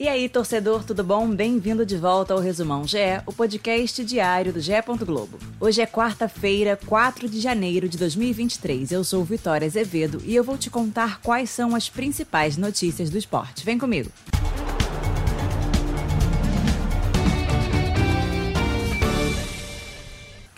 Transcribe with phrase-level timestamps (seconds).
[0.00, 1.28] E aí, torcedor, tudo bom?
[1.28, 4.72] Bem-vindo de volta ao Resumão GE, o podcast diário do GE.
[5.04, 5.38] Globo.
[5.60, 8.92] Hoje é quarta-feira, 4 de janeiro de 2023.
[8.92, 13.18] Eu sou Vitória Azevedo e eu vou te contar quais são as principais notícias do
[13.18, 13.62] esporte.
[13.62, 14.10] Vem comigo!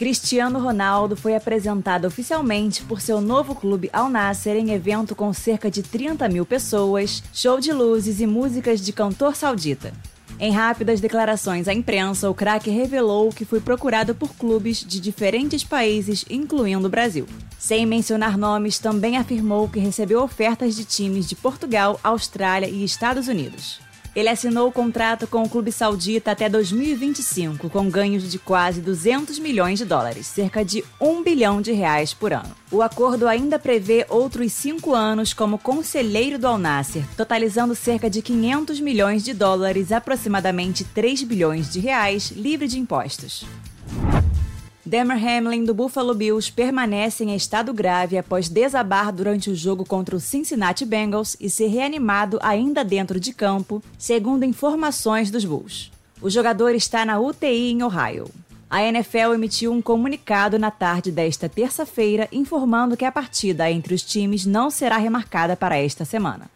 [0.03, 5.71] Cristiano Ronaldo foi apresentado oficialmente por seu novo clube Al Nasser em evento com cerca
[5.71, 9.93] de 30 mil pessoas, show de luzes e músicas de cantor saudita.
[10.41, 15.63] Em rápidas declarações à imprensa, o craque revelou que foi procurado por clubes de diferentes
[15.63, 17.25] países, incluindo o Brasil.
[17.57, 23.29] Sem mencionar nomes, também afirmou que recebeu ofertas de times de Portugal, Austrália e Estados
[23.29, 23.79] Unidos.
[24.15, 29.39] Ele assinou o contrato com o clube saudita até 2025, com ganhos de quase 200
[29.39, 32.55] milhões de dólares, cerca de 1 bilhão de reais por ano.
[32.71, 38.21] O acordo ainda prevê outros cinco anos como conselheiro do Al Nasser, totalizando cerca de
[38.21, 43.47] 500 milhões de dólares, aproximadamente 3 bilhões de reais, livre de impostos.
[44.93, 50.15] Damar Hamlin, do Buffalo Bills, permanece em estado grave após desabar durante o jogo contra
[50.15, 55.91] o Cincinnati Bengals e ser reanimado ainda dentro de campo, segundo informações dos Bulls.
[56.21, 58.29] O jogador está na UTI em Ohio.
[58.69, 64.03] A NFL emitiu um comunicado na tarde desta terça-feira informando que a partida entre os
[64.03, 66.51] times não será remarcada para esta semana.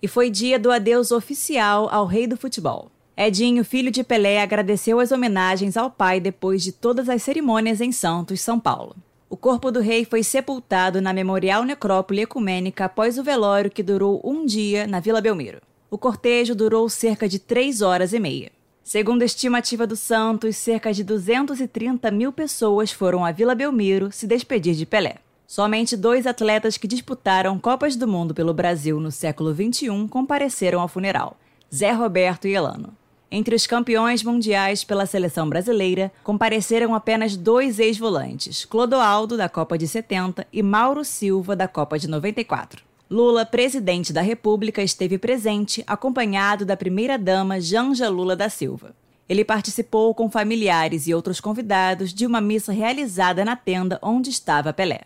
[0.00, 2.91] E foi dia do adeus oficial ao rei do futebol.
[3.16, 7.92] Edinho, filho de Pelé, agradeceu as homenagens ao pai depois de todas as cerimônias em
[7.92, 8.96] Santos, São Paulo.
[9.28, 14.20] O corpo do rei foi sepultado na Memorial Necrópole Ecumênica após o velório que durou
[14.24, 15.60] um dia na Vila Belmiro.
[15.90, 18.50] O cortejo durou cerca de três horas e meia.
[18.82, 24.26] Segundo a estimativa do Santos, cerca de 230 mil pessoas foram à Vila Belmiro se
[24.26, 25.16] despedir de Pelé.
[25.46, 30.88] Somente dois atletas que disputaram Copas do Mundo pelo Brasil no século XXI compareceram ao
[30.88, 31.36] funeral:
[31.72, 33.01] Zé Roberto e Elano.
[33.34, 39.88] Entre os campeões mundiais pela seleção brasileira, compareceram apenas dois ex-volantes, Clodoaldo, da Copa de
[39.88, 42.84] 70, e Mauro Silva, da Copa de 94.
[43.10, 48.94] Lula, presidente da República, esteve presente, acompanhado da primeira-dama Janja Lula da Silva.
[49.26, 54.74] Ele participou com familiares e outros convidados de uma missa realizada na tenda onde estava
[54.74, 55.04] Pelé.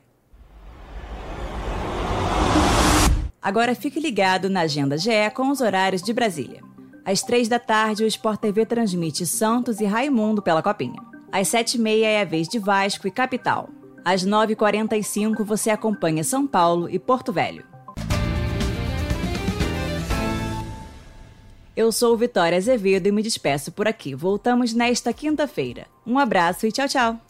[3.40, 6.66] Agora fique ligado na Agenda GE com os horários de Brasília.
[7.06, 11.00] Às três da tarde, o Sport TV transmite Santos e Raimundo pela Copinha.
[11.30, 13.68] Às sete e meia é a vez de Vasco e Capital.
[14.04, 17.64] Às nove e quarenta e cinco, você acompanha São Paulo e Porto Velho.
[21.76, 24.12] Eu sou Vitória Azevedo e me despeço por aqui.
[24.12, 25.86] Voltamos nesta quinta-feira.
[26.04, 27.25] Um abraço e tchau, tchau!